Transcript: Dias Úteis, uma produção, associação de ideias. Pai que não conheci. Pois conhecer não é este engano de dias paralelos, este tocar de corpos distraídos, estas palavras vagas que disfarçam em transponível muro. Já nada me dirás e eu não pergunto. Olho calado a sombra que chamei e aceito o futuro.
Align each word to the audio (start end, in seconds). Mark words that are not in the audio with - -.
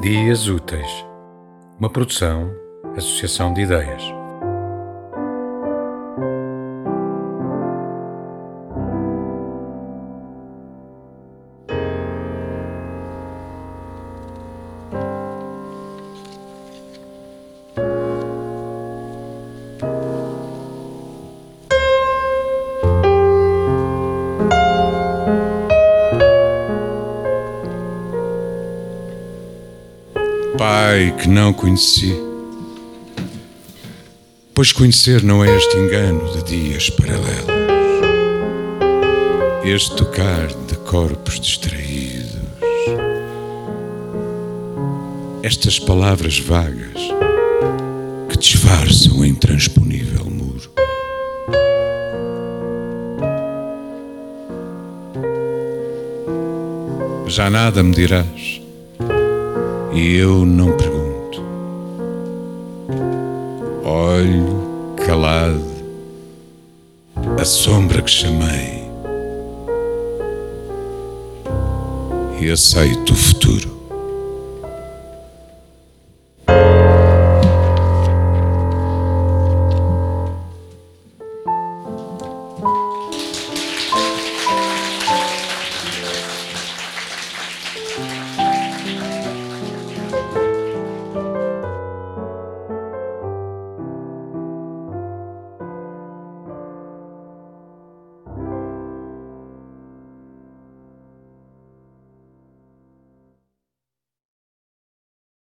Dias 0.00 0.48
Úteis, 0.48 1.04
uma 1.78 1.90
produção, 1.90 2.50
associação 2.96 3.52
de 3.52 3.60
ideias. 3.60 4.19
Pai 30.60 31.16
que 31.18 31.26
não 31.26 31.54
conheci. 31.54 32.14
Pois 34.52 34.72
conhecer 34.72 35.22
não 35.22 35.42
é 35.42 35.56
este 35.56 35.74
engano 35.78 36.30
de 36.34 36.42
dias 36.42 36.90
paralelos, 36.90 37.46
este 39.64 39.96
tocar 39.96 40.48
de 40.48 40.76
corpos 40.84 41.40
distraídos, 41.40 42.34
estas 45.42 45.78
palavras 45.78 46.38
vagas 46.38 47.08
que 48.28 48.36
disfarçam 48.36 49.24
em 49.24 49.34
transponível 49.34 50.26
muro. 50.26 50.70
Já 57.28 57.48
nada 57.48 57.82
me 57.82 57.94
dirás 57.94 58.60
e 59.92 60.16
eu 60.16 60.44
não 60.44 60.76
pergunto. 60.76 61.42
Olho 63.84 64.94
calado 65.04 65.64
a 67.38 67.44
sombra 67.44 68.02
que 68.02 68.10
chamei 68.10 68.80
e 72.40 72.50
aceito 72.50 73.12
o 73.12 73.16
futuro. 73.16 73.79